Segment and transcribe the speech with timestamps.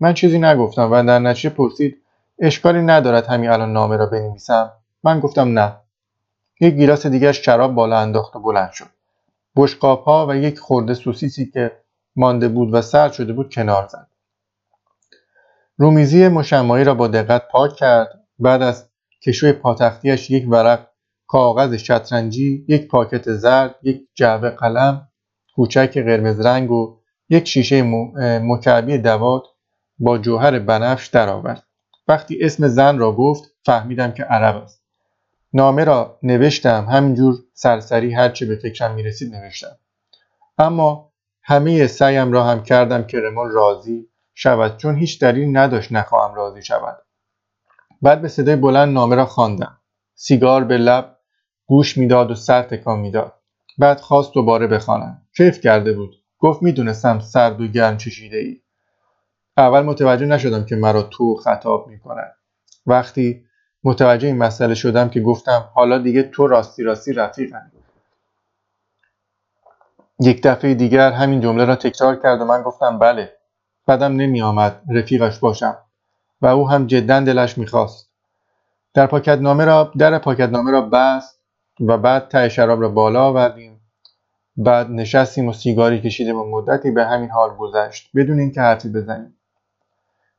[0.00, 2.02] من چیزی نگفتم و در نتیجه پرسید
[2.38, 4.72] اشکالی ندارد همین الان نامه را بنویسم؟
[5.04, 5.76] من گفتم نه.
[6.60, 8.86] یک گیلاس دیگر شراب بالا انداخت و بلند شد.
[9.56, 11.72] بشقاب ها و یک خورده سوسیسی که
[12.16, 14.08] مانده بود و سرد شده بود کنار زد.
[15.76, 18.24] رومیزی مشمایی را با دقت پاک کرد.
[18.38, 18.88] بعد از
[19.22, 20.86] کشوی پاتختیش یک ورق
[21.26, 25.08] کاغذ شطرنجی یک پاکت زرد یک جعبه قلم
[25.54, 27.82] کوچک قرمز رنگ و یک شیشه
[28.42, 29.42] مکعبی دوات
[29.98, 31.62] با جوهر بنفش درآورد.
[32.08, 34.82] وقتی اسم زن را گفت فهمیدم که عرب است.
[35.52, 39.78] نامه را نوشتم همینجور سرسری هرچه به فکرم می‌رسید نوشتم.
[40.58, 46.34] اما همه سعیم را هم کردم که رمون راضی شود چون هیچ دلیل نداشت نخواهم
[46.34, 46.98] راضی شود.
[48.02, 49.78] بعد به صدای بلند نامه را خواندم.
[50.14, 51.16] سیگار به لب
[51.66, 53.32] گوش می‌داد و سر تکان می‌داد.
[53.78, 55.22] بعد خواست دوباره بخوانم.
[55.36, 58.60] کیف کرده بود؟ گفت می‌دونستم سرد و گرم چشیده ای
[59.58, 62.34] اول متوجه نشدم که مرا تو خطاب می‌کند
[62.86, 63.44] وقتی
[63.84, 67.72] متوجه این مسئله شدم که گفتم حالا دیگه تو راستی راستی رفیقم
[70.20, 73.32] یک دفعه دیگر همین جمله را تکرار کرد و من گفتم بله.
[73.88, 75.78] بدم نمی آمد رفیقش باشم
[76.42, 78.10] و او هم جدا دلش می‌خواست.
[78.94, 81.40] در پاکت نامه را در پاکت نامه را بست
[81.80, 83.80] و بعد ته شراب را بالا آوردیم.
[84.56, 89.37] بعد نشستیم و سیگاری کشیده و مدتی به همین حال گذشت بدون اینکه حرفی بزنیم.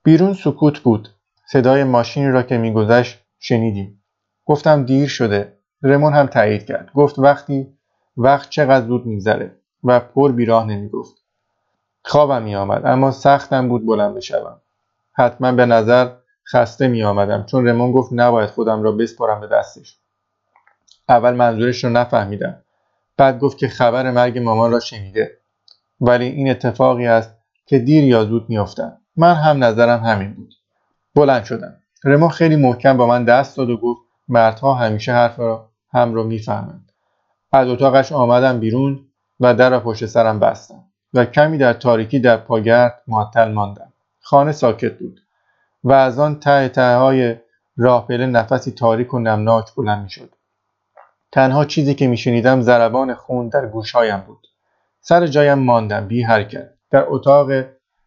[0.10, 1.10] بیرون سکوت بود.
[1.46, 4.04] صدای ماشینی را که میگذشت شنیدیم.
[4.46, 5.58] گفتم دیر شده.
[5.84, 6.92] رمون هم تایید کرد.
[6.94, 7.68] گفت وقتی
[8.18, 11.24] وقت چقدر زود میگذره و پر بیراه نمی‌گفت.
[12.04, 14.62] خوابم می آمد اما سختم بود بلند بشوم.
[15.14, 16.12] حتما به نظر
[16.54, 19.98] خسته می آمدم چون رمون گفت نباید خودم را بسپرم به دستش.
[21.10, 22.62] اول منظورش رو نفهمیدم.
[23.18, 25.38] بعد گفت که خبر مرگ مامان را شنیده.
[26.02, 27.36] ولی این اتفاقی است
[27.66, 28.99] که دیر یا زود میافتد.
[29.20, 30.54] من هم نظرم همین بود.
[31.16, 31.76] بلند شدم.
[32.04, 36.24] رمون خیلی محکم با من دست داد و گفت مردها همیشه حرف را هم رو
[36.24, 36.92] می‌فهمند.
[37.52, 39.00] از اتاقش آمدم بیرون
[39.40, 43.94] و در پشت سرم بستم و کمی در تاریکی در پاگرد معطل ماندم.
[44.22, 45.20] خانه ساکت بود
[45.84, 47.36] و از آن ته ته های
[47.78, 50.36] راه نفسی تاریک و نمناک بلند می‌شد.
[51.32, 54.48] تنها چیزی که میشنیدم ضربان خون در گوشهایم بود.
[55.02, 56.70] سر جایم ماندم بی حرکت.
[56.92, 57.50] در اتاق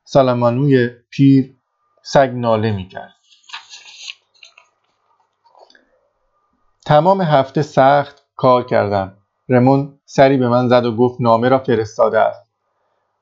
[0.05, 1.55] سالمانوی پیر
[2.03, 3.15] سگ ناله می‌کرد.
[6.87, 9.17] تمام هفته سخت کار کردم.
[9.49, 12.47] رمون سری به من زد و گفت نامه را فرستاده است.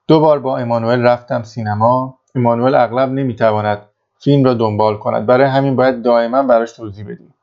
[0.08, 2.18] دو بار با امانوئل رفتم سینما.
[2.34, 3.86] امانوئل اغلب نمی‌تواند
[4.18, 5.26] فیلم را دنبال کند.
[5.26, 7.34] برای همین باید دائما براش توضیح بدیم.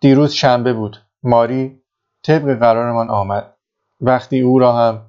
[0.00, 0.96] دیروز شنبه بود.
[1.22, 1.82] ماری
[2.22, 3.54] طبق قرارمان آمد.
[4.00, 5.05] وقتی او را هم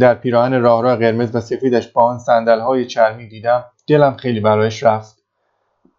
[0.00, 3.64] در پیراهن راهرو قرمز و سفیدش با آن های چرمی دیدم.
[3.86, 5.22] دلم خیلی برایش رفت.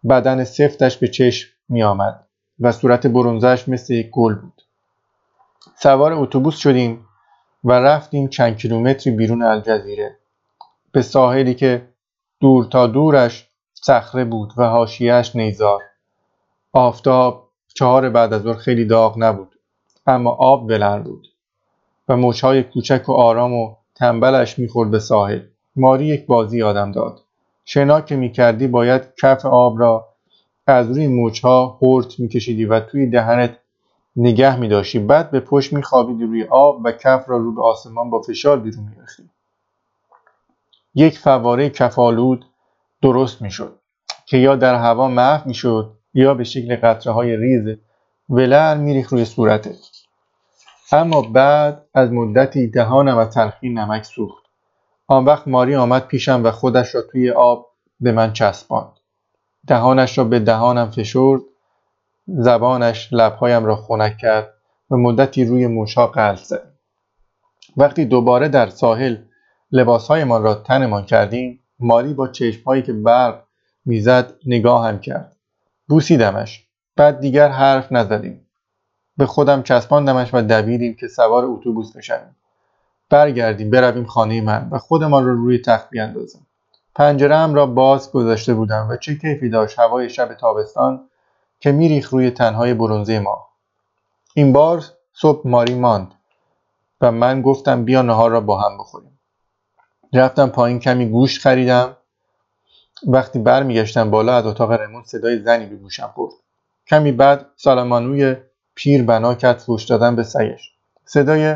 [0.09, 2.23] بدن سفتش به چشم می آمد
[2.59, 4.61] و صورت برونزش مثل یک گل بود.
[5.75, 7.05] سوار اتوبوس شدیم
[7.63, 10.17] و رفتیم چند کیلومتری بیرون الجزیره.
[10.91, 11.87] به ساحلی که
[12.39, 15.81] دور تا دورش صخره بود و حاشیهاش نیزار.
[16.73, 19.59] آفتاب چهار بعد از ظهر خیلی داغ نبود
[20.07, 21.27] اما آب بلند بود
[22.07, 25.39] و موجهای کوچک و آرام و تنبلش می‌خورد به ساحل.
[25.75, 27.19] ماری یک بازی آدم داد.
[27.65, 30.07] شنا که می‌کردی باید کف آب را
[30.67, 33.57] از روی موجها هورت میکشیدی و توی دهنت
[34.15, 34.99] نگه میداشتی.
[34.99, 38.83] بعد به پشت میخوابیدی روی آب و کف را رو به آسمان با فشار بیرون
[38.95, 39.23] میریختی.
[40.95, 42.45] یک فواره کفالود
[43.01, 43.79] درست می‌شد
[44.25, 47.77] که یا در هوا محو می‌شد یا به شکل قطره های ریز
[48.29, 49.75] ولر میریخت روی صورتت.
[50.91, 54.43] اما بعد از مدتی دهانم از تلخی نمک سوخت.
[55.07, 58.91] آن وقت ماری آمد پیشم و خودش را توی آب به من چسباند.
[59.67, 61.41] دهانش را به دهانم فشرد
[62.27, 64.53] زبانش لبهایم را خنک کرد
[64.91, 66.73] و مدتی روی موشها قلط زد.
[67.77, 69.17] وقتی دوباره در ساحل
[69.71, 73.43] لباسهایمان را تنمان کردیم ماری با چشمهایی که برق
[73.85, 75.35] می‌زد نگاهم کرد.
[75.87, 78.46] بوسیدمش بعد دیگر حرف نزدیم.
[79.17, 82.35] به خودم چسباندمش و دویدیم که سوار اتوبوس بشویم.
[83.09, 86.47] برگردیم برویم خانه من و خودمان رو روی تخت بیاندازیم
[86.95, 91.09] پنجره را باز گذاشته بودم و چه کیفی داشت هوای شب تابستان
[91.59, 93.47] که میریخ روی تنهای برونزه ما.
[94.33, 94.83] این بار
[95.13, 96.13] صبح ماری ماند
[97.01, 99.19] و من گفتم بیا نهار را با هم بخوریم.
[100.13, 101.97] رفتم پایین کمی گوشت خریدم.
[103.07, 106.33] وقتی برمیگشتم بالا از اتاق رمون صدای زنی به گوشم خورد.
[106.87, 108.35] کمی بعد سالمانوی
[108.77, 110.71] پیر بنا کرد فوش دادن به سگش.
[111.05, 111.55] صدای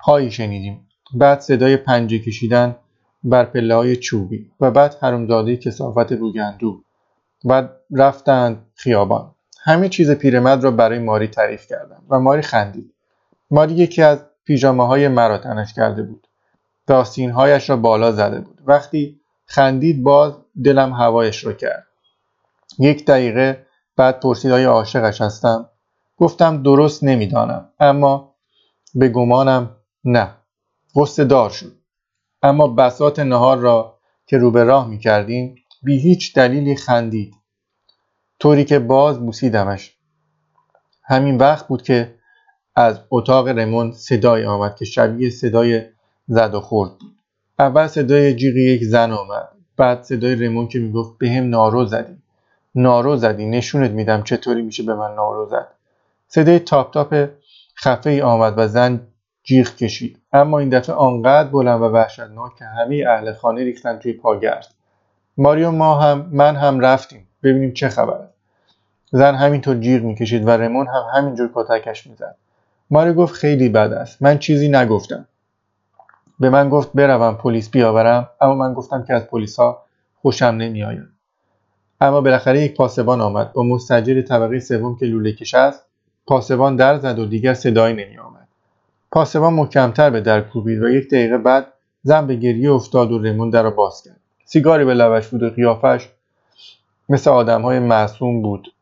[0.00, 0.88] پایی شنیدیم.
[1.14, 2.76] بعد صدای پنجه کشیدن
[3.24, 6.82] بر پله های چوبی و بعد حرومزاده کسافت روگندو
[7.44, 9.34] و رفتند خیابان.
[9.60, 12.94] همه چیز پیرمرد را برای ماری تعریف کردم و ماری خندید.
[13.50, 16.26] ماری یکی از پیژامه های مرا تنش کرده بود.
[17.34, 18.60] هایش را بالا زده بود.
[18.66, 20.32] وقتی خندید باز
[20.64, 21.86] دلم هوایش را کرد.
[22.78, 23.66] یک دقیقه
[23.96, 25.68] بعد پرسید آیا عاشقش هستم.
[26.22, 28.34] گفتم درست نمی‌دانم اما
[28.94, 30.30] به گمانم نه.
[30.94, 31.72] غصه دار شد.
[32.42, 37.34] اما بسات نهار را که رو به راه می کردیم بی هیچ دلیلی خندید.
[38.40, 39.96] طوری که باز بوسیدمش.
[41.02, 42.14] همین وقت بود که
[42.76, 45.82] از اتاق رمون صدای آمد که شبیه صدای
[46.28, 47.16] زد و خورد بود.
[47.58, 49.48] اول صدای جیغ یک زن آمد.
[49.76, 52.22] بعد صدای رمون که می‌گفت به هم نارو زدی.
[52.74, 53.46] نارو زدی.
[53.46, 55.81] نشونت میدم چطوری میشه به من نارو زد.
[56.34, 57.28] صدای تاپ تاپ
[57.84, 59.00] خفه ای آمد و زن
[59.42, 60.18] جیغ کشید.
[60.32, 64.74] اما این دفعه آنقدر بلند و وحشتناک که همه اهل خانه ریختن توی پاگرد
[65.38, 67.28] ماریو ما هم من هم رفتیم.
[67.42, 68.28] ببینیم چه خبره
[69.10, 72.36] زن همینطور جیغ می‌کشید و رمون هم همینجور کتکش می‌زد.
[72.90, 74.22] ماریو گفت خیلی بد است.
[74.22, 75.28] من چیزی نگفتم.
[76.40, 79.82] به من گفت بروم پلیس بیاورم اما من گفتم که از پلیس ها
[80.22, 81.08] خوشم نمیآید.
[82.00, 83.52] اما بالاخره یک پاسبان آمد.
[83.52, 85.91] با مستجر طبقه سوم که لوله کش است
[86.26, 88.48] پاسبان در زد و دیگر صدایی نمی آمد
[89.12, 91.66] پاسبان محکمتر به در کوبید و یک دقیقه بعد
[92.02, 94.20] زن به گریه افتاد و رمون در را باز کرد.
[94.44, 96.08] سیگاری به لبش بود و قیافش
[97.08, 98.72] مثل آدم های معصوم بود.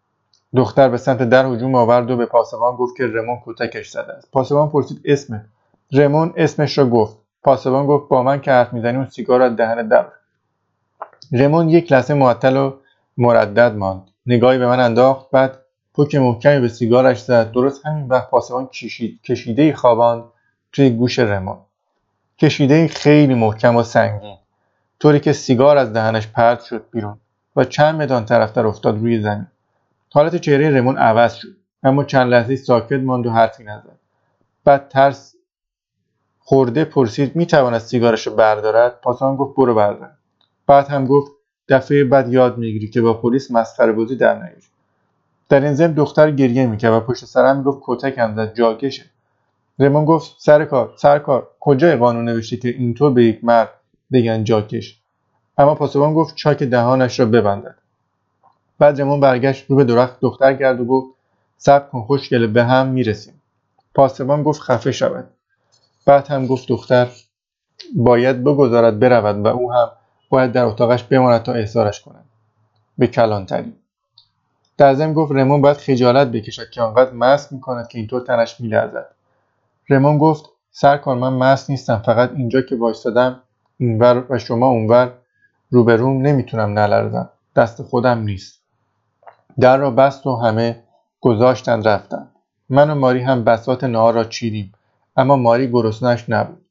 [0.57, 4.31] دختر به سمت در هجوم آورد و به پاسبان گفت که رمون کتکش زده است.
[4.31, 5.45] پاسبان پرسید اسمت
[5.93, 7.17] رمون اسمش را گفت.
[7.43, 10.07] پاسبان گفت با من که حرف می‌زنی اون سیگار را دهن در.
[11.33, 12.73] رمون یک لحظه معطل و
[13.17, 14.03] مردد ماند.
[14.27, 15.59] نگاهی به من انداخت بعد
[16.01, 17.53] پوک محکمی به سیگارش زد.
[17.53, 20.25] درست همین وقت پاسبان کشید کشیده خواباند
[20.73, 21.59] توی گوش رمون
[22.39, 24.37] کشیده خیلی محکم و سنگین.
[25.01, 27.19] طوری که سیگار از دهنش پرت شد بیرون
[27.57, 29.47] و چند مدان طرفتر افتاد روی زمین.
[30.13, 31.57] حالت چهره رمون عوض شد.
[31.83, 33.99] اما چند لحظه ساکت ماند و حرفی نزد.
[34.65, 35.35] بعد ترس
[36.39, 40.11] خورده پرسید می‌تواند سیگارش رو بردارد؟ پاسبان گفت برو بردار.
[40.67, 41.33] بعد هم گفت
[41.69, 44.63] دفعه بعد یاد می‌گیری که با پلیس مسخره بازی در نیاری.
[45.51, 49.05] در این ضمن دختر گریه می‌کرد و پشت سرم می‌گفت کتکم زد جاکشه.
[49.79, 51.49] رمون گفت سر کار سر کار.
[51.61, 53.71] کجای قانون نوشته که اینطور به یک مرد
[54.13, 55.01] بگن جاکش؟
[55.59, 57.75] اما پاسبان گفت چاک دهانش را ببندد.
[58.79, 61.15] بعد رمون برگشت رو به درخت دختر کرد و گفت
[61.59, 63.43] صبر کن خوشگله به هم می‌رسیم.
[63.95, 65.31] پاسبان گفت خفه شود
[66.07, 67.09] بعد هم گفت دختر
[67.97, 69.91] باید بگذارد برود و او هم
[70.29, 72.25] باید در اتاقش بماند تا احضارش کنند
[72.99, 73.73] به کلانتری.
[74.81, 79.07] در ضمن گفت رمون باید خجالت بکشد که آنقدر مست می‌کند که اینطور تنش میلرزد.
[79.91, 83.41] رمون گفت سرکار من مست نیستم فقط اینجا که وایستادم
[83.79, 85.13] اینور و شما اونور
[85.71, 88.61] روبروم نمی‌تونم نلرزم دست خودم نیست.
[89.61, 90.83] در را بست و همه
[91.21, 92.27] گذاشتن رفتن
[92.69, 94.73] من و ماری هم بسات نهار را چیدیم
[95.17, 96.65] اما ماری گرسنش نبود.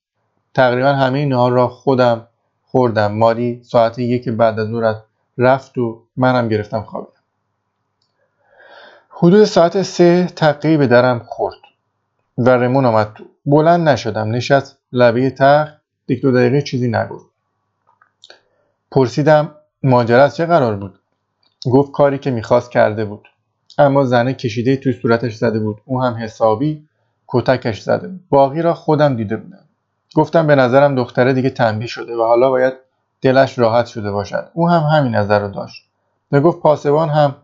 [0.54, 2.28] تقریبا همه نهار را خودم
[2.66, 3.12] خوردم.
[3.12, 4.96] ماری ساعت یک بعد از ظهر
[5.38, 7.19] رفت و منم گرفتم خوابیدم.
[9.21, 11.56] حدود ساعت سه تقیی به درم خورد
[12.38, 13.13] و رمون آمد.
[13.13, 14.31] تو بلند نشدم.
[14.31, 14.77] نشست.
[14.92, 15.74] لبه تخت.
[16.07, 17.25] یک دو دقیقه چیزی نگفت.
[18.92, 21.00] پرسیدم ماجرا چه قرار بود؟
[21.71, 23.28] گفت کاری که می‌خواست کرده بود.
[23.78, 25.81] اما زنه کشیده توی صورتش زده بود.
[25.85, 26.88] او هم حسابی
[27.28, 28.21] کتکش زده بود.
[28.30, 29.66] باقی را خودم دیده بودم.
[30.16, 32.73] گفتم به نظرم دختره دیگه تنبیه شده و حالا باید
[33.21, 34.49] دلش راحت شده باشد.
[34.54, 35.85] او هم همین نظر رو داشت.
[36.31, 37.35] و گفت پاسبان هم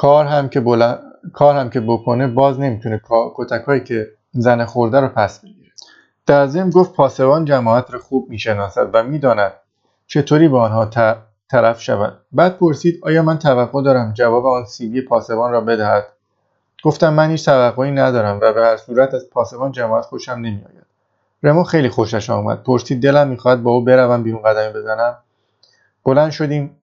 [0.00, 0.98] کار هم که بلند...
[1.32, 5.70] کار هم که بکنه باز نمی‌تونه کتک هایی که زن خورده رو پس بگیره.
[6.26, 9.52] در ضمن گفت پاسبان جماعت رو خوب می‌شناسد و می‌داند
[10.06, 10.90] چطوری با آنها
[11.50, 12.20] طرف شود.
[12.32, 16.06] بعد پرسید آیا من توقع دارم جواب آن سیبی پاسبان را بدهد؟
[16.84, 20.86] گفتم من هیچ توقعی ندارم و به هر صورت از پاسبان جماعت خوشم نمیآید.
[21.42, 22.62] رمو خیلی خوشش آمد.
[22.62, 25.16] پرسید دلم می‌خواهد با او بروم بیرون قدمی بزنم؟
[26.04, 26.76] بلند شدیم.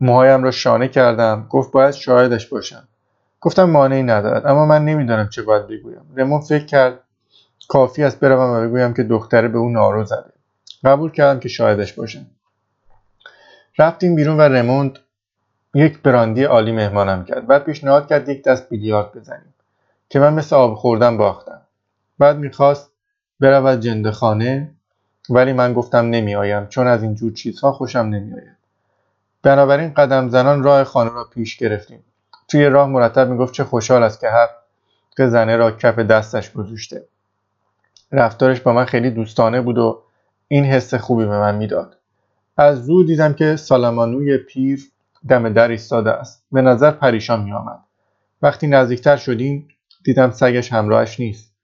[0.00, 1.46] موهایم را شانه کردم.
[1.50, 2.88] گفت باید شاهدش باشم.
[3.40, 6.12] گفتم مانعی ندارد اما من نمی‌دانم چه باید بگویم.
[6.16, 7.00] رمون فکر کرد
[7.68, 10.32] کافی است بروم و بگویم که دختره به او نارو زده.
[10.84, 12.26] قبول کردم که شاهدش باشم.
[13.78, 14.98] رفتیم بیرون و رموند
[15.74, 17.46] یک براندی عالی مهمانم کرد.
[17.46, 19.54] بعد پیشنهاد کرد یک دست بیلیارد بزنیم
[20.08, 21.60] که من مثل آب خوردن باختم.
[22.18, 22.90] بعد می‌خواست
[23.40, 24.70] برود جنده خانه
[25.30, 28.53] ولی من گفتم نمیآیم چون از این جور چیزها خوشم نمیآید.
[29.44, 32.04] بنابراین قدم زنان راه خانه را پیش گرفتیم.
[32.48, 34.50] توی راه مرتب می‌گفت چه خوشحال است که حق
[35.26, 37.04] زنه را کف دستش گذاشته.
[38.12, 40.02] رفتارش با من خیلی دوستانه بود و
[40.48, 41.96] این حس خوبی به من می‌داد.
[42.56, 44.80] از دور دیدم که سالمانوی پیر
[45.28, 46.44] دم در ایستاده است.
[46.52, 47.78] به نظر پریشان می آمد.
[48.42, 49.68] وقتی نزدیکتر شدیم
[50.04, 51.54] دیدم سگش همراهش نیست.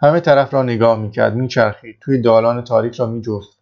[0.00, 1.96] همه طرف را نگاه می‌کرد میچرخید.
[2.00, 3.58] توی دالان تاریک را میجست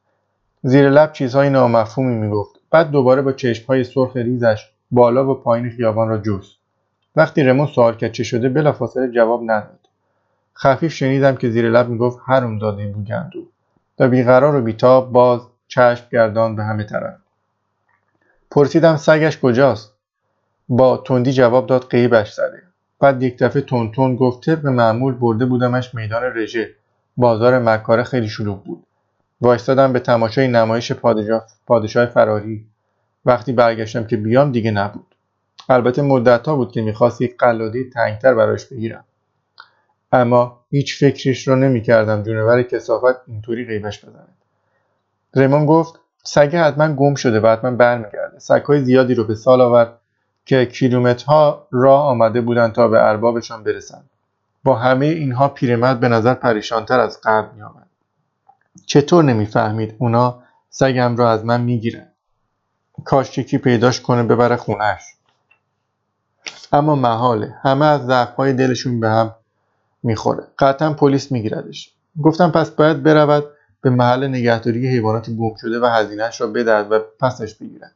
[0.63, 2.52] زیر لب چیزهای نامفهومی می‌گفت.
[2.73, 6.57] بعد دوباره با چشمهای سرخ ریزش بالا و پایین خیابان را جست.
[7.17, 9.79] وقتی رمون سوال کرد چه شده بلافاصله جواب نداد.
[10.57, 13.47] خفیف شنیدم که زیر لب می‌گفت هر داده بوگندو
[13.99, 17.15] و بیقرار و بیتاب باز چشم گردان به همه طرف.
[18.51, 19.93] پرسیدم سگش کجاست؟
[20.69, 22.63] با تندی جواب داد قیبش زده
[23.01, 26.71] بعد یک دفعه تون گفت طبق معمول برده بودمش میدان رژه.
[27.17, 28.87] بازار مکاره خیلی شلوغ بود.
[29.43, 32.67] وایستادم به تماشای نمایش پادشاه, پادشاه فراری
[33.25, 35.15] وقتی برگشتم که بیام دیگه نبود.
[35.69, 39.05] البته مدت ها بود که می‌خواست یک قلاده تنگتر براش بگیرم.
[40.13, 44.29] اما هیچ فکریش رو نمی‌کردم جونور کسافت اینطوری غیبش بزنه.
[45.35, 48.39] ریمون گفت سگه حتما گم شده و حتما برمیگرده.
[48.39, 49.99] سگهای زیادی رو به سال آورد
[50.47, 54.11] که کیلومترها راه آمده بودند تا به اربابشان برسند.
[54.65, 57.87] با همه اینها پیرمرد به نظر پریشانتر از قبل میآمد.
[58.87, 62.09] چطور نمی‌فهمید؟ اونا سگم را از من می‌گیرن.
[63.05, 65.03] کاش یکی پیداش کنه ببره خونش
[66.73, 69.35] اما محاله همه از ضعفهای دلشون به هم
[70.03, 70.47] می‌خوره.
[70.59, 71.93] قطعا پلیس میگیردش.
[72.23, 73.45] گفتم پس باید برود
[73.81, 77.95] به محل نگهداری حیوانات گم شده و هزینهش را بدهد و پسش بگیرد.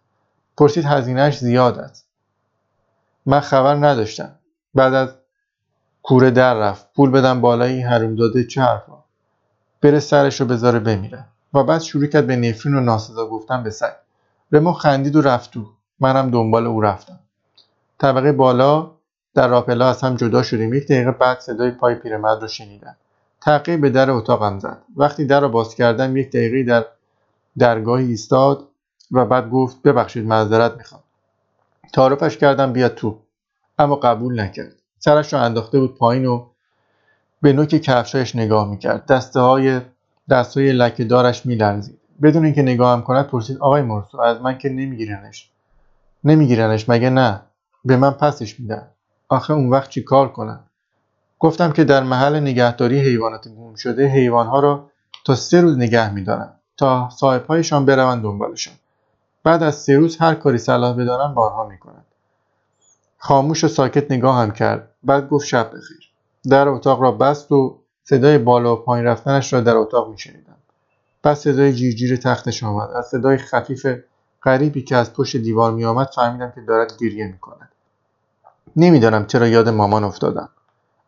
[0.57, 2.07] پرسید هزینهش زیاد است.
[3.27, 4.39] من خبر نداشتم.
[4.75, 5.15] بعد از
[6.03, 6.93] کوره در رفت.
[6.97, 9.06] پول بدم بالای این حروم داده چه حرفا؟
[9.87, 11.25] بره سرش رو بذاره بمیره.
[11.55, 13.93] و بعد شروع کرد به نفرین و ناسزا گفتن به سگ.
[14.53, 15.67] رمو خندید و رفت تو
[16.01, 17.19] منم دنبال او رفتم.
[17.99, 18.91] طبقه بالا
[19.35, 20.75] در راپلا از هم جدا شدیم.
[20.75, 22.97] یک دقیقه بعد صدای پای پیرمرد رو شنیدم.
[23.41, 24.83] تقیه به در اتاقم زد.
[24.97, 26.85] وقتی در رو باز کردم یک دقیقه در
[27.59, 28.69] درگاهی ایستاد
[29.11, 31.03] و بعد گفت ببخشید معذرت می‌خوام.
[31.93, 33.19] تعارفش کردم بیاد تو.
[33.79, 34.73] اما قبول نکرد.
[34.99, 36.47] سرش رو انداخته بود پایین و
[37.43, 39.07] به نوک کفشایش نگاه می‌کرد.
[39.07, 39.81] دسته های
[40.31, 41.99] دست های لکه دارش میلرزید.
[42.23, 45.51] بدون اینکه نگاهم کند پرسید آقای مرسو از من که نمیگیرنش؟
[46.25, 47.41] نمیگیرنش؟ مگه نه؟
[47.85, 48.89] به من پسش میدن.
[49.29, 50.61] آخه اون وقت چی کار کنم؟
[51.39, 54.91] گفتم که در محل نگهداری حیوانات گم شده حیوانها را
[55.25, 58.75] تا سه روز نگه میدارن تا صاحبهایشان بروند دنبالشان
[59.45, 62.05] بعد از سه روز هر کاری صلاح بدانند بارها می‌کنند
[63.19, 64.91] خاموش و ساکت نگاه هم کرد.
[65.03, 66.06] بعد گفت شب بخیر.
[66.51, 70.57] در اتاق را بست و صدای بالا و پایین رفتنش را در اتاق میشنیدم.
[71.23, 72.91] بعد صدای جیرجیر تختش آمد.
[72.91, 73.87] از صدای خفیف
[74.43, 77.69] غریبی که از پشت دیوار میآمد فهمیدم که دارد گریه می‌کند.
[78.77, 80.49] نمی‌دانم چرا یاد مامان افتادم.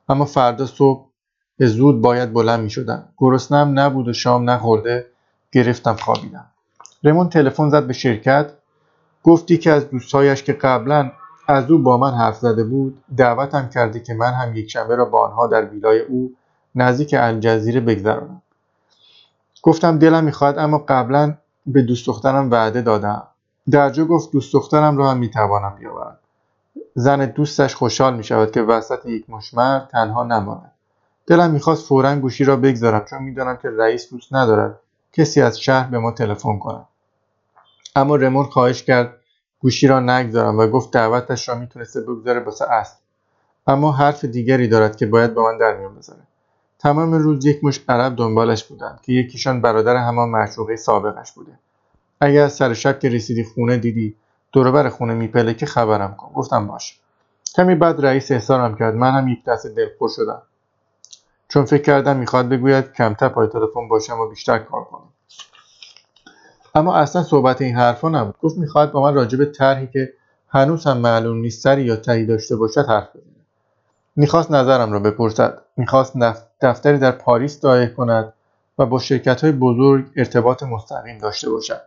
[0.08, 1.08] اما فردا صبح
[1.56, 5.06] به زود باید بلند می شدم گرسنم نبود و شام نخورده
[5.52, 6.46] گرفتم خوابیدم.
[7.04, 8.52] رمون تلفن زد به شرکت.
[9.22, 11.12] گفتی که از دوستهایش که قبلا
[11.48, 15.04] از او با من حرف زده بود دعوتم کرده که من هم یک شنبه را
[15.04, 16.34] با آنها در ویلای او
[16.74, 18.42] نزدیک الجزیره بگذرانم.
[19.62, 21.34] گفتم دلم می‌خواهد اما قبلا
[21.66, 23.22] به دوست دخترم وعده دادم.
[23.70, 26.18] درجا گفت دوست دخترم را هم می‌توانم بیاورم.
[26.94, 30.72] زن دوستش خوشحال می شود که وسط یک مشمر تنها نماند.
[31.26, 34.78] دلم می‌خواست فورا گوشی را بگذارم چون می‌دانم که رئیس دوست ندارد.
[35.12, 36.86] کسی از شهر به ما تلفن کند.
[37.96, 39.17] اما رمون خواهش کرد
[39.60, 42.96] گوشی را نگذارم و گفت دعوتش را می‌تونسته بگذاره واسه اصل.
[43.66, 46.20] اما حرف دیگری دارد که باید با من در میان بذاره.
[46.78, 51.58] تمام روز یک مش عرب دنبالش بودند که یکیشان برادر همان معشوقه سابقش بوده.
[52.20, 54.16] اگر سر شب که رسیدی خونه دیدی
[54.52, 56.32] دوربر خونه میپله که خبرم کن.
[56.34, 57.00] گفتم باش.
[57.54, 58.94] کمی بعد رئیس احسارم کرد.
[58.94, 60.42] من هم یک دست دلخور شدم.
[61.48, 65.07] چون فکر کردم می‌خواد بگوید کمتر پای تلفن باشم و بیشتر کار کنم.
[66.74, 68.34] اما اصلا صحبت این حرفا نبود.
[68.42, 70.12] گفت می‌خواد با من راجع به طرحی که
[70.48, 73.32] هنوز هم معلوم نیست سری یا تهی داشته باشد حرف بزنه
[74.16, 75.58] می‌خواست نظرم را بپرسد.
[75.76, 76.12] می‌خواست
[76.60, 78.32] دفتری در پاریس دایه کند
[78.78, 81.80] و با شرکت های بزرگ ارتباط مستقیم داشته باشد.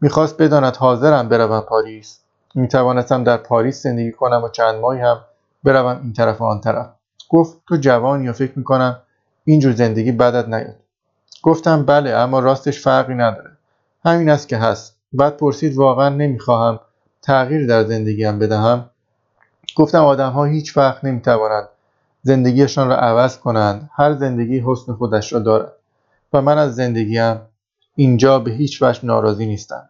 [0.00, 2.18] می‌خواست بداند حاضرم بروم پاریس.
[2.54, 5.20] می‌توانستم در پاریس زندگی کنم و چند ماهی هم
[5.64, 6.86] بروم این طرف و آن طرف.
[7.28, 8.98] گفت تو جوان یا فکر می‌کنم
[9.44, 10.76] اینجور زندگی بدت نیاد.
[11.42, 13.51] گفتم بله اما راستش فرقی نداره.
[14.04, 14.96] همین است که هست.
[15.12, 16.80] بعد پرسید واقعا نمی‌خواهم
[17.22, 18.90] تغییر در زندگیم بدهم؟
[19.76, 21.68] گفتم آدم ها هیچ وقت نمی‌توانند
[22.22, 23.90] زندگیشان را عوض کنند.
[23.94, 25.72] هر زندگی حسن خودش را دارد
[26.32, 27.40] و من از زندگیم
[27.96, 29.88] اینجا به هیچ وجه ناراضی نیستم.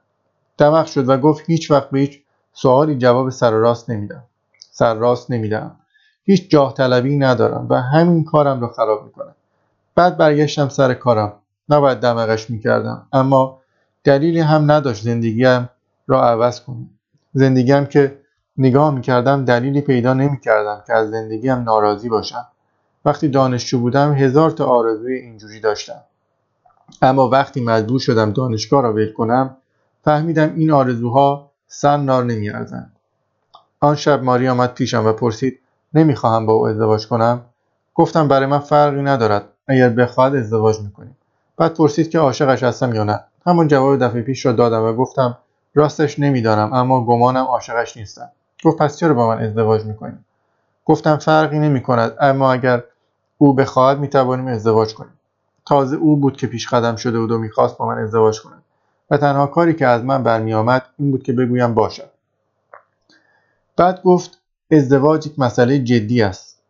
[0.58, 2.20] دمق شد و گفت هیچ وقت به هیچ
[2.52, 4.22] سوالی جواب سر راست نمیدم.
[4.70, 5.76] سر راست نمیدم.
[6.24, 9.34] هیچ جاه طلبی ندارم و همین کارم را خراب می‌کنم.
[9.94, 11.32] بعد برگشتم سر کارم.
[11.68, 13.06] نباید دمقش می‌کردم.
[13.12, 13.61] اما
[14.04, 15.02] دلیلی هم نداشت.
[15.02, 15.70] زندگیم
[16.06, 16.90] را عوض کنم
[17.34, 18.18] زندگیم که
[18.58, 22.46] نگاه می‌کردم دلیلی پیدا نمی‌کردم که از زندگیم ناراضی باشم.
[23.04, 26.00] وقتی دانشجو بودم هزار تا آرزوی اینجوری داشتم.
[27.02, 29.56] اما وقتی مجبور شدم دانشگاه را ول کنم
[30.04, 32.92] فهمیدم این آرزوها سن نار نمیارزند
[33.80, 35.58] آن شب ماری آمد پیشم و پرسید
[35.94, 37.40] نمی‌خواهم با او ازدواج کنم؟
[37.94, 39.44] گفتم برای من فرقی ندارد.
[39.68, 41.16] اگر بخواهد ازدواج می‌کنیم.
[41.56, 43.24] بعد پرسید که عاشقش هستم یا نه.
[43.46, 45.38] همون جواب دفعه پیش را دادم و گفتم
[45.74, 48.28] راستش نمی‌دانم اما گمانم عاشقش نیستم.
[48.64, 50.24] گفت پس چرا با من ازدواج می‌کنیم
[50.84, 52.84] گفتم فرقی نمی کند اما اگر
[53.38, 55.12] او بخواهد می‌توانیم ازدواج کنیم.
[55.66, 58.62] تازه او بود که پیش قدم شده بود و می‌خواست با من ازدواج کند.
[59.10, 62.10] و تنها کاری که از من برمیآمد این بود که بگویم باشد.
[63.76, 64.38] بعد گفت
[64.70, 66.62] ازدواج یک مسئله جدی است.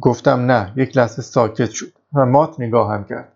[0.00, 3.32] گفتم نه یک لحظه ساکت شد و مات نگاهم کرد.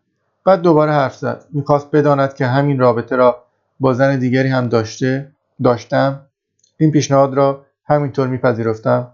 [0.48, 1.44] بعد دوباره حرف زد.
[1.52, 3.44] می‌خواست بداند که همین رابطه را
[3.80, 6.20] با زن دیگری هم داشته داشتم.
[6.78, 9.12] این پیشنهاد را همینطور میپذیرفتم.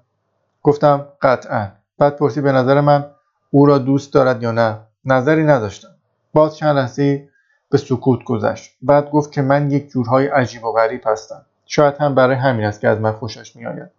[0.62, 1.68] گفتم قطعا.
[1.98, 3.06] بعد پرسی به نظر من
[3.50, 5.88] او را دوست دارد یا نه؟ نظری نداشتم.
[6.32, 7.28] باز چند لحظه
[7.70, 8.76] به سکوت گذشت.
[8.82, 11.42] بعد گفت که من یک جورهای عجیب و غریب هستم.
[11.66, 13.90] شاید هم برای همین است که از من خوشش میآید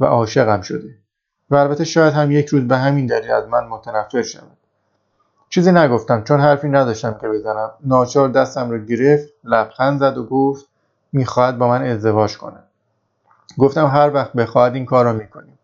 [0.00, 0.88] و عاشقم شده.
[1.50, 4.55] و البته شاید هم یک روز به همین دلیل از من متنفر شود.
[5.48, 7.70] چیزی نگفتم چون حرفی نداشتم که بزنم.
[7.84, 10.66] ناچار دستم را گرفت لبخند زد و گفت
[11.12, 12.58] می‌خواهد با من ازدواج کنه.
[13.58, 15.58] گفتم هر وقت بخواهد این کار را می‌کنیم.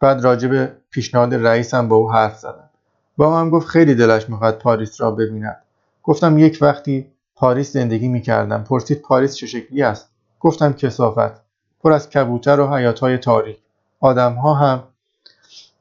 [0.00, 2.70] بعد راجع به پیشنهاد رئیسم با او حرف زدم.
[3.16, 5.62] با هم گفت خیلی دلش می‌خواد پاریس را ببیند.
[6.02, 10.08] گفتم یک وقتی پاریس زندگی می‌کردم پرسید پاریس چه شکلی است؟
[10.40, 11.40] گفتم کسافت.
[11.80, 13.58] پر از کبوتر و حیاتهای تاریک.
[14.00, 14.82] آدمها هم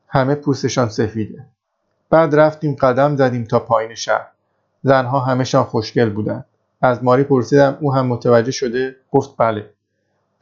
[0.08, 1.46] همه پوستشان سفیده.
[2.10, 4.28] بعد رفتیم قدم زدیم تا پایین شهر.
[4.84, 6.46] زنها همهشان خوشگل بودند
[6.82, 9.70] از ماری پرسیدم او هم متوجه شده؟ گفت بله.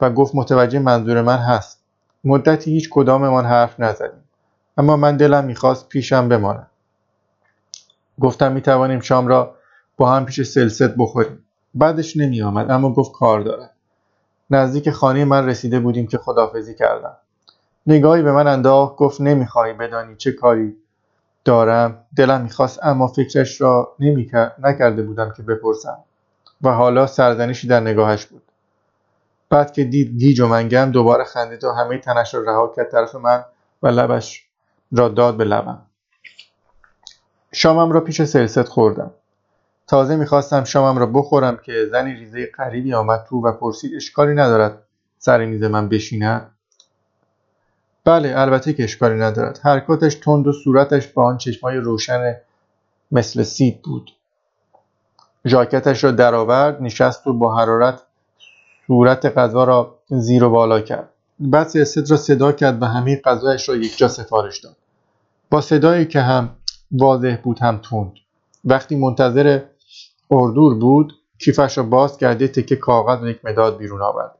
[0.00, 1.84] و گفت متوجه منظور من هست.
[2.24, 4.24] مدتی هیچ کداممان حرف نزدیم.
[4.78, 6.66] اما من دلم می‌خواست پیشم بماند.
[8.20, 9.54] گفتم می‌توانیم شام را
[9.96, 11.44] با هم پیش سلست بخوریم.
[11.74, 13.70] بعدش نمی آمد اما گفت کار دارد.
[14.50, 17.16] نزدیک خانه من رسیده بودیم که خدافزی کردم.
[17.86, 20.76] نگاهی به من انداخت گفت نمی‌خواهی بدانی چه کاری
[21.44, 22.04] دارم.
[22.16, 25.98] دلم می‌خواست اما فکرش را نمی نکرده بودم که بپرسم.
[26.62, 28.42] و حالا سرزنشی در نگاهش بود.
[29.50, 33.14] بعد که دید گیج و منگم دوباره خندید و همه تنش را رها کرد طرف
[33.14, 33.44] من
[33.82, 34.44] و لبش
[34.92, 35.82] را داد به لبم.
[37.52, 39.10] شامم را پیش سلست خوردم.
[39.86, 44.82] تازه می‌خواستم شامم را بخورم که زنی ریزه قریبی آمد تو و پرسید اشکالی ندارد
[45.18, 46.53] سر میز من بشیند
[48.04, 49.60] بله البته که اشکالی ندارد.
[49.62, 52.36] حرکاتش تند و صورتش با آن چشمای روشن
[53.12, 54.10] مثل سیب بود.
[55.46, 58.02] ژاکتش را درآورد نشست و با حرارت
[58.86, 61.08] صورت غذا را زیر و بالا کرد.
[61.38, 64.76] بعد سیاست را صدا کرد و همه غذایش را یکجا سفارش داد.
[65.50, 66.56] با صدایی که هم
[66.92, 68.12] واضح بود هم تند.
[68.64, 69.60] وقتی منتظر
[70.30, 74.34] اردور بود کیفش را باز کرده تکه کاغذ و یک مداد بیرون آورد.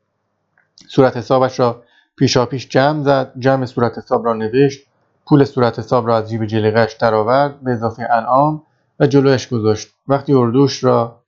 [0.88, 1.82] صورت حسابش را
[2.16, 4.86] پیشاپیش جمع زد جمع صورت حساب را نوشت
[5.26, 8.62] پول صورت حساب را از جیب جلیقهاش درآورد به اضافه انعام
[9.00, 9.94] و جلویش گذاشت.
[10.08, 11.20] وقتی اردوش را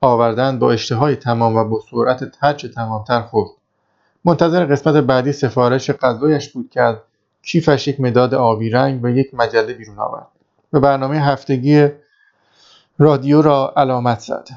[0.00, 3.50] آوردن با اشتهای تمام و با سرعت تچ تمامتر خورد.
[4.24, 6.98] منتظر قسمت بعدی سفارش غذایش بود که
[7.42, 10.26] کیفش یک مداد آبی رنگ و یک مجله بیرون آورد
[10.72, 11.88] به برنامه هفتگی
[12.98, 14.48] رادیو را علامت زد.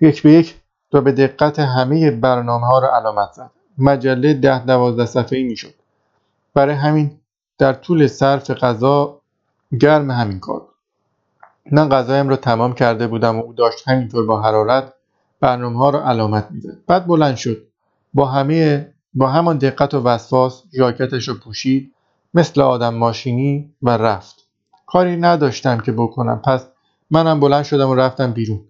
[0.00, 0.60] یک به یک
[0.92, 3.50] و به دقت همه برنامه ها را علامت زد.
[3.78, 5.74] مجله ده دوازده صفحه ای می‌شد.
[6.54, 7.10] برای همین
[7.58, 9.20] در طول صرف غذا
[9.80, 10.62] گرم همین کار
[11.72, 14.92] من غذایم را تمام کرده بودم و او داشت همینطور با حرارت
[15.40, 16.78] برنامه ها را علامت می‌زد.
[16.86, 17.66] بعد بلند شد.
[18.14, 21.92] با همه با همان دقت و وسواس ژاکتش را پوشید
[22.34, 24.44] مثل آدم ماشینی و رفت.
[24.86, 26.42] کاری نداشتم که بکنم.
[26.44, 26.66] پس
[27.10, 28.60] منم بلند شدم و رفتم بیرون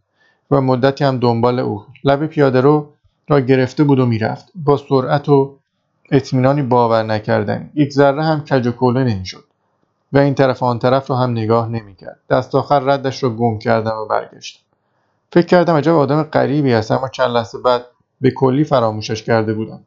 [0.50, 2.92] و مدتی هم دنبال او لب پیاده رو
[3.30, 4.52] را گرفته بود و می‌رفت.
[4.54, 5.56] با سرعت و
[6.10, 9.44] اطمینانی باور نکردنی یک ذره هم کج و کوله نمی‌شد.
[10.12, 12.20] و این طرف آن طرف رو هم نگاه نمی‌کرد.
[12.30, 14.60] دست آخر ردش رو گم کردم و برگشتم.
[15.32, 17.84] فکر کردم عجب آدم غریبی است اما چند لحظه بعد
[18.20, 19.80] به کلی فراموشش کرده بودم.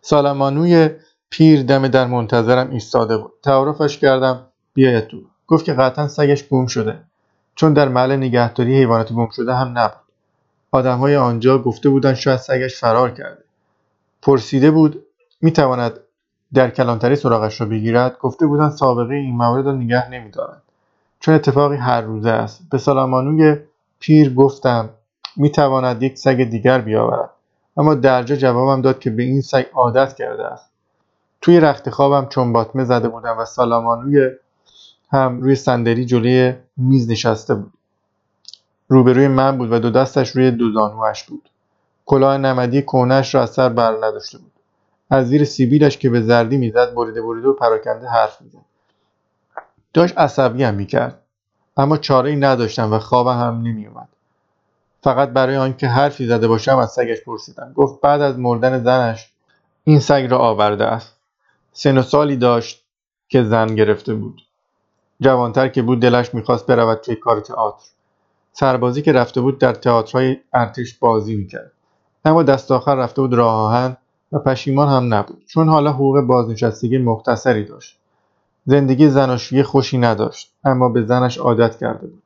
[0.00, 0.90] سالمانوی
[1.30, 3.32] پیر دم در منتظرم ایستاده بود.
[3.42, 4.40] تعارفش کردم
[4.74, 5.16] بیاید تو.
[5.46, 6.98] گفت که قطعا سگش گم شده.
[7.54, 10.03] چون در محل نگهداری حیوانات گم شده هم نبود.
[10.74, 13.44] آدمهای آنجا گفته بودند شاید سگش فرار کرده.
[14.22, 15.04] پرسیده بود
[15.40, 16.00] می‌تواند
[16.54, 20.62] در کلانتری سراغش را بگیرد؟ گفته بودند سابقه این موارد را نگه نمیدارند
[21.20, 22.62] چون اتفاقی هر روزه است.
[22.70, 23.56] به سالامانوی
[23.98, 24.90] پیر گفتم
[25.36, 27.30] می‌تواند یک سگ دیگر بیاورد.
[27.76, 30.70] اما درجا جوابم داد که به این سگ عادت کرده است.
[31.40, 34.30] توی رخت خوابم چون باطمه زده بودم و سالامانوی
[35.10, 37.72] هم روی صندلی جلوی میز نشسته بود.
[38.88, 41.48] روبروی من بود و دو دستش روی دو زانوش بود.
[42.06, 44.52] کلاه نمدی کهنهاش را از سر بر نداشته بود.
[45.10, 48.58] از زیر سیبیلش که به زردی می‌زد بریده بریده و پراکنده حرف می‌زد.
[49.92, 51.20] داشت عصبیم می‌کرد.
[51.76, 54.08] اما چاره ای نداشتم و خوابم هم نمیومد
[55.02, 57.72] فقط برای آنکه حرفی زده باشم از سگش پرسیدم.
[57.72, 59.32] گفت بعد از مردن زنش
[59.84, 61.16] این سگ را آورده است.
[61.72, 62.84] سن و سالی داشت
[63.28, 64.42] که زن گرفته بود.
[65.20, 67.86] جوانتر که بود دلش می‌خواست برود توی کار تئاتر.
[68.56, 71.72] سربازی که رفته بود در تئاترهای ارتش بازی می‌کرد.
[72.24, 73.96] اما دست آخر رفته بود راه آهن
[74.32, 75.42] و پشیمان هم نبود.
[75.46, 77.98] چون حالا حقوق بازنشستگی مختصری داشت.
[78.66, 82.22] زندگی زناشویی خوشی نداشت اما به زنش عادت کرده بود.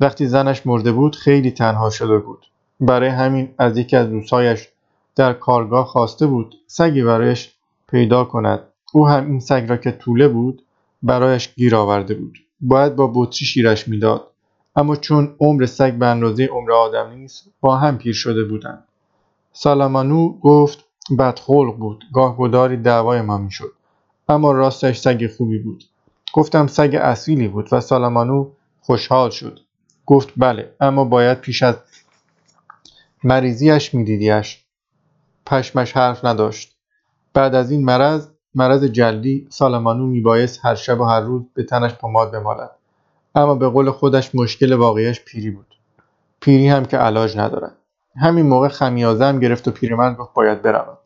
[0.00, 2.46] وقتی زنش مرده بود خیلی تنها شده بود.
[2.80, 4.68] برای همین از یکی از دوستهایش
[5.16, 7.52] در کارگاه خواسته بود سگی برایش
[7.90, 8.60] پیدا کند.
[8.92, 10.62] او هم این سگ را که طوله بود
[11.02, 12.38] برایش گیر آورده بود.
[12.60, 14.31] باید با بطری شیرش می‌داد.
[14.76, 18.84] اما چون عمر سگ به اندازه عمر آدم نیست با هم پیر شده بودند
[19.52, 20.84] سالامانو گفت
[21.18, 23.72] بدخلق بود گاه گداری دعوای ما می‌شد.
[24.28, 25.84] اما راستش سگ خوبی بود.
[26.32, 29.60] گفتم سگ اصیلی بود و سالامانو خوشحال شد.
[30.06, 31.76] گفت بله اما باید پیش از
[33.24, 34.64] مریضیش میدیدیش
[35.46, 36.76] پشمش حرف نداشت.
[37.34, 41.94] بعد از این مرض مرض جلدی سالامانو میبایست هر شب و هر روز به تنش
[41.94, 42.70] پماد بمالد.
[43.34, 45.66] اما به قول خودش مشکل واقعیش پیری بود.
[46.40, 47.76] پیری هم که علاج ندارد.
[48.16, 50.98] همین موقع خمیازه گرفت و پیرمرد گفت باید بروم.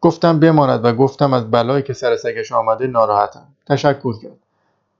[0.00, 3.46] گفتم بماند و گفتم از بلایی که سر سگش آمده ناراحتم.
[3.66, 4.36] تشکر کرد.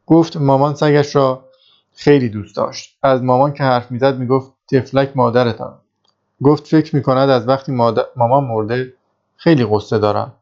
[0.07, 1.45] گفت مامان سگش را
[1.95, 2.99] خیلی دوست داشت.
[3.03, 5.75] از مامان که حرف می‌زد می‌گفت تفلک مادرتان.
[6.43, 7.73] گفت فکر می‌کند از وقتی
[8.17, 8.93] مامان مرده
[9.37, 10.33] خیلی قصه دارم.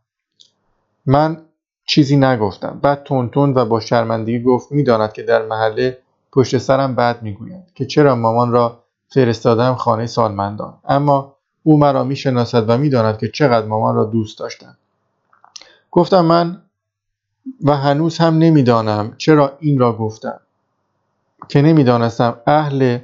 [1.07, 1.43] من
[1.85, 2.79] چیزی نگفتم.
[2.83, 5.99] بعد تون و با شرمندگی گفت می‌داند که در محله
[6.33, 10.75] پشت سرم بد می‌گویند که چرا مامان را فرستادم خانه سالمندان.
[10.85, 14.77] اما او مرا می‌شناسد و می‌داند که چقدر مامان را دوست داشتم.
[15.91, 16.63] گفتم من
[17.65, 20.41] و هنوز هم نمی‌دانم چرا این را گفتم
[21.49, 22.99] که نمی‌دانستم اهل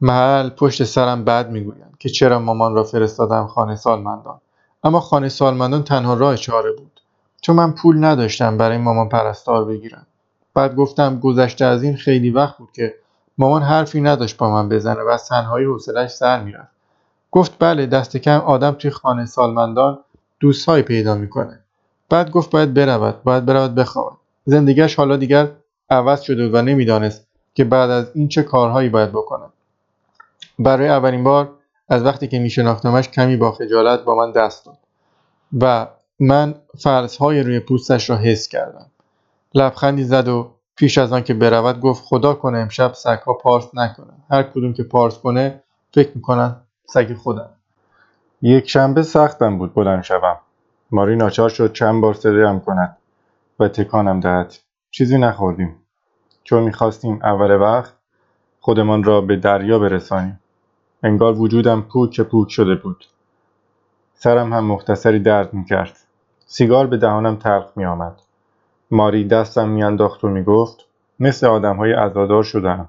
[0.00, 4.40] محل پشت سرم بد می‌گویند که چرا مامان را فرستادم خانه سالمندان.
[4.84, 7.00] اما خانه سالمندان تنها راه چاره بود.
[7.40, 10.06] چون من پول نداشتم برای مامان پرستار بگیرم.
[10.54, 12.94] بعد گفتم گذشته از این خیلی وقت بود که
[13.38, 16.72] مامان حرفی نداشت با من بزنه و از تنهایی حوصلش سر می‌رفت.
[17.30, 19.98] گفت بله دست کم آدم توی خانه سالمندان
[20.40, 21.58] دوستهایی پیدا می‌کنه.
[22.10, 24.16] بعد گفت باید برود باید برود بخوابد.
[24.44, 25.48] زندگیش حالا دیگر
[25.90, 29.44] عوض شده و نمی‌دانست که بعد از این چه کارهایی باید بکنه.
[30.58, 31.50] برای اولین بار
[31.88, 34.78] از وقتی که میشناختمش کمی با خجالت با من دست داد
[35.60, 35.86] و
[36.20, 38.86] من فرزهای روی پوستش را حس کردم.
[39.54, 44.12] لبخندی زد و پیش از آن که برود گفت خدا کنه امشب سگها پارس نکنه
[44.30, 45.62] هر کدوم که پارس کنه
[45.94, 47.50] فکر می‌کنن سگ خودم
[48.42, 50.36] یک شنبه سختم بود بلند شوم.
[50.90, 52.96] ماری ناچار شد چند بار صدایم کند
[53.60, 54.54] و تکانم دهد.
[54.90, 55.76] چیزی نخوردیم.
[56.44, 57.94] چون می‌خواستیم اول وقت
[58.60, 60.40] خودمان را به دریا برسانیم.
[61.02, 63.04] انگار وجودم پوک پوک شده بود.
[64.14, 65.98] سرم هم مختصری درد می‌کرد.
[66.46, 68.20] سیگار به دهانم تلخ میآمد.
[68.92, 70.86] ماری دستم میانداخت و می‌گفت
[71.20, 72.88] مثل آدمهای عزادار شدم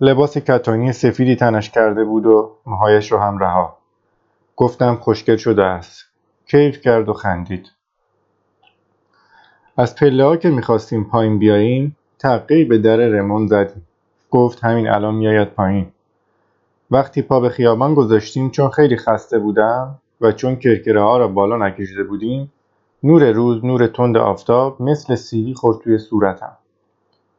[0.00, 3.76] لباس کتانی سفیدی تنش کرده بود و موهایش را هم رها.
[4.56, 6.04] گفتم خوشگل شده است.
[6.46, 7.66] کیف کرد و خندید.
[9.76, 13.86] از پله ها که می‌خواستیم پایین بیاییم تقیی به در رمون زدیم.
[14.30, 15.86] گفت همین الان میآید پایین.
[16.90, 21.56] وقتی پا به خیابان گذاشتیم چون خیلی خسته بودم و چون کرکره ها را بالا
[21.56, 22.52] نکشیده بودیم
[23.02, 26.56] نور روز نور تند آفتاب مثل سیلی خورد توی صورتم.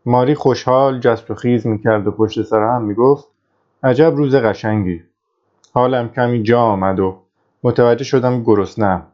[0.06, 3.28] ماری خوشحال جست و خیز می‌کرد و پشت سر هم می‌گفت
[3.84, 5.04] عجب روز قشنگی.
[5.74, 7.18] حالم کمی جا آمد و
[7.64, 9.08] متوجه شدم گرسنم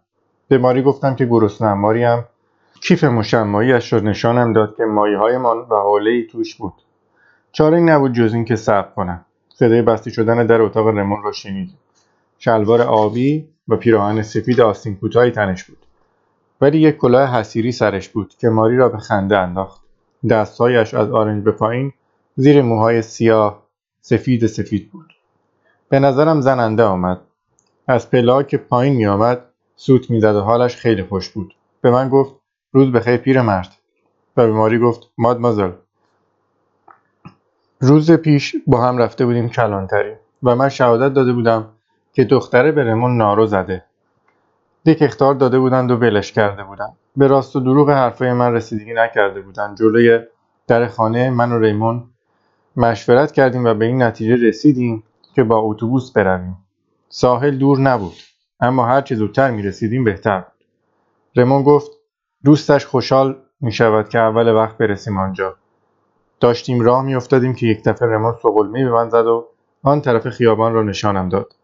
[0.47, 2.25] به ماری گفتم که گرسنم ماری هم
[2.81, 6.73] کیف مشماییش را نشانم داد که مایه هایمان و حوله ای توش بود.
[7.51, 9.25] چاره نبود جز این که صبر کنم.
[9.49, 11.69] صدای بسته شدن در اتاق رمون را شنید
[12.39, 15.84] شلوار آبی و پیراهن سفید آستین کوتاهی تنش بود.
[16.61, 19.81] ولی یک کلاه حسیری سرش بود که ماری را به خنده انداخت.
[20.29, 21.93] دستهایش از آرنج به پایین
[22.35, 23.63] زیر موهای سیاه
[24.01, 25.13] سفید سفید بود.
[25.89, 27.21] به نظرم زننده آمد.
[27.87, 31.55] از پله که پایین می آمد سوت می‌زد و حالش خیلی خوش بود.
[31.81, 32.35] به من گفت
[32.71, 33.75] روز بخیر مرد.
[34.37, 35.71] و به ماری گفت مازل
[37.79, 40.13] روز پیش با هم رفته بودیم کلانتری
[40.43, 41.69] و من شهادت داده بودم
[42.13, 43.84] که دختره به رمون نارو زده.
[44.85, 46.97] یک اختار داده بودند و ولش کرده بودند.
[47.17, 49.77] به راست و دروغ حرفای من رسیدگی نکرده بودند.
[49.77, 50.19] جلوی
[50.67, 52.03] در خانه من و ریمون
[52.77, 55.03] مشورت کردیم و به این نتیجه رسیدیم
[55.35, 56.57] که با اتوبوس برویم.
[57.09, 58.15] ساحل دور نبود
[58.59, 60.65] اما هر چه زودتر می رسیدیم بهتر بود.
[61.35, 61.91] ریمون گفت
[62.43, 65.55] دوستش خوشحال می شود که اول وقت برسیم آنجا.
[66.39, 69.47] داشتیم راه می افتادیم که یک دفعه رمون سقلمه به من زد و
[69.83, 71.55] آن طرف خیابان را نشانم داد.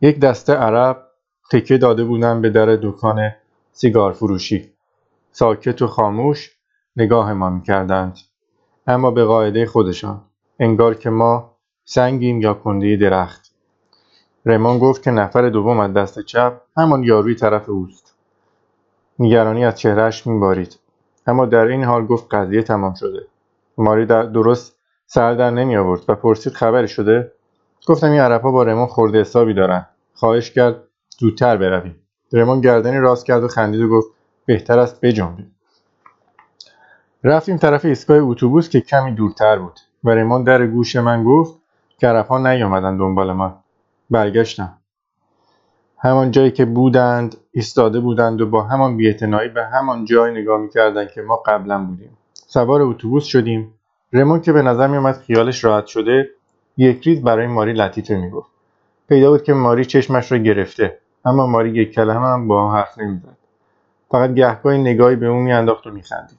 [0.00, 1.11] یک دسته عرب
[1.50, 3.30] تکه داده بودن به در دکان
[3.72, 4.72] سیگار فروشی.
[5.30, 6.56] ساکت و خاموش
[6.96, 8.18] نگاه ما می‌کردند
[8.86, 10.20] اما به قاعده خودشان.
[10.60, 13.52] انگار که ما سنگیم یا کنده درخت.
[14.46, 18.14] رمان گفت که نفر دوم از دست چپ همان یاروی طرف اوست.
[19.18, 20.78] نگرانی از چهرهش میبارید.
[21.26, 23.26] اما در این حال گفت قضیه تمام شده.
[23.78, 24.76] ماری در درست
[25.06, 27.32] سر در نمی آورد و پرسید خبری شده؟
[27.86, 29.86] گفتم این عربها با رمان خورده حسابی دارن.
[30.14, 30.82] خواهش کرد
[31.18, 31.96] زودتر برویم.
[32.32, 34.08] رمان گردنی راست کرد و خندید و گفت
[34.46, 35.54] بهتر است بجنبیم.
[37.24, 39.80] رفتیم طرف ایستگاه اتوبوس که کمی دورتر بود.
[40.04, 41.58] و ریمان در گوش من گفت
[41.98, 43.64] که عربها نیامدن دنبال ما
[44.10, 44.78] برگشتم.
[45.98, 51.10] همان جایی که بودند ایستاده بودند و با همان بیاعتنایی به همان جای نگاه می‌کردند
[51.10, 52.18] که ما قبلا بودیم.
[52.34, 53.74] سوار اتوبوس شدیم.
[54.12, 56.30] رمون که به نظر میومد خیالش راحت شده
[56.76, 58.51] یک ریز برای ماری لطیفه می‌گفت.
[59.08, 60.98] پیدا بود که ماری چشمش را گرفته.
[61.24, 63.36] اما ماری یک کلمه هم با حرف نمی‌زد.
[64.10, 66.38] فقط گهگاهی نگاهی به او میانداخت و میخندید.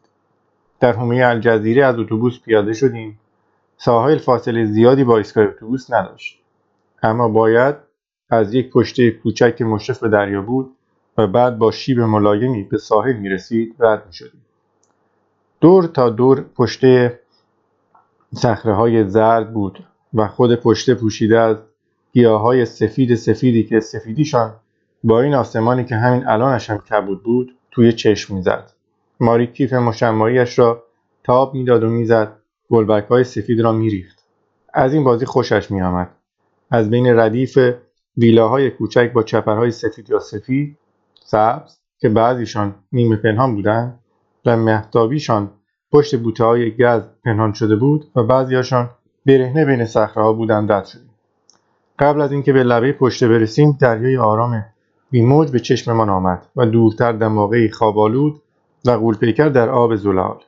[0.79, 3.19] در حومه الجزیره از اتوبوس پیاده شدیم.
[3.77, 6.39] ساحل فاصله زیادی با ایستگاه اتوبوس نداشت.
[7.03, 7.75] اما باید
[8.29, 10.75] از یک پشته کوچک که مشرف به دریا بود
[11.17, 14.45] و بعد با شیب ملایمی به ساحل می رسید رد می شدیم.
[15.61, 17.19] دور تا دور پشته
[18.33, 21.57] سخره های زرد بود و خود پشته پوشیده از
[22.13, 24.55] گیاه های سفید سفیدی که سفیدیشان
[25.03, 28.71] با این آسمانی که همین الانش هم کبود بود توی چشم می‌زد.
[29.19, 30.83] ماری کیف مشماییش را
[31.23, 32.37] تاب می‌داد و می‌زد.
[32.69, 34.23] گلبک های سفید را میریخت.
[34.73, 36.09] از این بازی خوشش میآمد.
[36.71, 37.59] از بین ردیف
[38.17, 40.77] ویلاهای کوچک با چپرهای سفید یا سفید
[41.25, 43.99] سبز که بعضیشان نیمه پنهان بودند
[44.45, 45.51] و مهتابیشان
[45.91, 48.89] پشت بوته های گز پنهان شده بود و بعضیهاشان
[49.25, 51.12] برهنه بین صخره بودند رد شدیم
[51.99, 54.65] قبل از اینکه به لبه پشته برسیم دریای آرام
[55.11, 58.41] بیموج به چشممان آمد و دورتر دماغه خوابالود
[58.85, 60.39] و غولپیکر در آب زلال.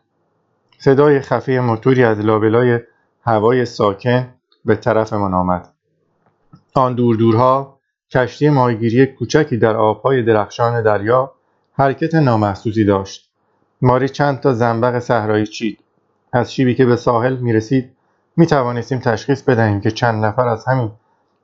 [0.77, 2.79] صدای خفه موتوری از لابلای
[3.21, 4.27] هوای ساکن
[4.65, 5.73] به طرفمان آمد.
[6.73, 7.79] آن دور دورها
[8.12, 11.31] کشتی ماهیگیری کوچکی در آبهای درخشان دریا
[11.73, 13.29] حرکت نامحسوسی داشت.
[13.81, 15.79] ماری چند تا زنبق صحرایی چید.
[16.34, 17.91] از شیبی که به ساحل می رسید
[18.99, 20.91] تشخیص بدهیم که چند نفر از همین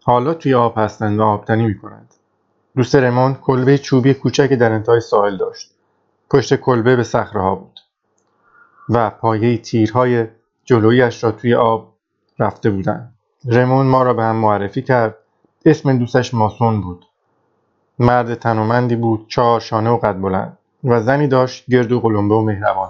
[0.03, 2.13] حالا توی آب هستند و آبتنی می کنند.
[2.75, 5.71] دوست رمان کلبه چوبی کوچکی در انتهای ساحل داشت.
[6.29, 7.79] پشت کلبه به صخره ها بود
[8.89, 10.27] و پایه تیرهای
[10.65, 11.93] جلویش را توی آب
[12.39, 13.13] رفته بودند.
[13.45, 15.17] رمون ما را به هم معرفی کرد.
[15.65, 17.05] اسم دوستش ماسون بود.
[17.99, 22.41] مرد تنومندی بود، چهار شانه و قد بلند و زنی داشت گرد و قلمبه و
[22.41, 22.89] مهربان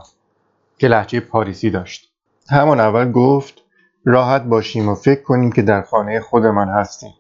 [0.78, 2.12] که لحجه پاریسی داشت.
[2.50, 3.61] همان اول گفت
[4.06, 7.14] راحت باشیم و فکر کنیم که در خانه خودمان هستیم.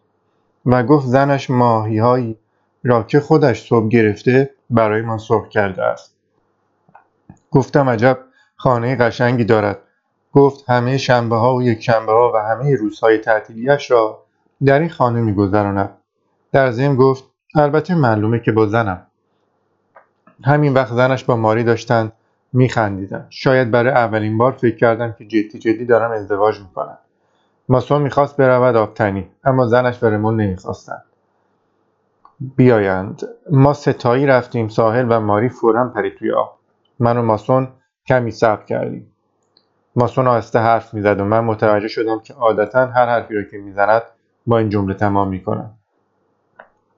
[0.66, 2.38] و گفت زنش ماهیهایی
[2.84, 6.16] را که خودش صبح گرفته برای ما سرخ کرده است.
[7.52, 8.20] گفتم عجب
[8.56, 9.80] خانه قشنگی دارد.
[10.34, 14.26] گفت همه شنبه ها و یک شنبه ها و همه روزهای تعطیلیش را
[14.66, 15.98] در این خانه میگذراند.
[16.52, 17.24] در ضمن گفت
[17.56, 19.08] البته معلومه که با زنم.
[20.44, 22.14] همین وقت زنش با ماری داشتند
[22.54, 23.26] میخندیدم.
[23.30, 26.98] شاید برای اولین بار فکر کردم که جدی جدی دارم ازدواج می‌کنم.
[27.70, 31.04] ماسون می‌خواست برود آبتنی اما زنش و رمون نمی‌خواستند.
[32.56, 33.22] بیایند.
[33.52, 36.58] ما ستایی رفتیم ساحل و ماری فورا پرید توی آب.
[37.00, 37.68] من و ماسون
[38.08, 39.12] کمی صبر کردیم.
[39.96, 44.02] ماسون آهسته حرف می‌زد و من متوجه شدم که عادتا هر حرفی را که می‌زند
[44.48, 45.72] با این جمله تمام می‌کنم.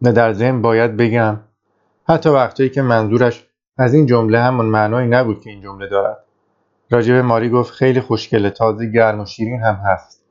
[0.02, 1.40] و در ضمن باید بگم
[2.10, 6.24] حتی وقتایی که منظورش از این جمله همان معنایی نبود که این جمله دارد.
[6.92, 10.24] راجب ماری گفت خیلی خوشگله تازه گرم و شیرین هم هست.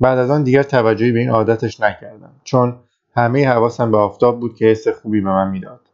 [0.00, 2.76] بعد از آن دیگر توجهی به این عادتش نکردم چون
[3.16, 5.87] همه حواسم به آفتاب بود که حس خوبی به من می‌داد.